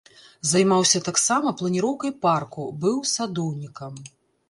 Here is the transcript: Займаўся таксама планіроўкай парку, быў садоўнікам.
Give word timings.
Займаўся 0.51 1.01
таксама 1.09 1.53
планіроўкай 1.61 2.11
парку, 2.27 2.67
быў 2.83 2.97
садоўнікам. 3.15 3.93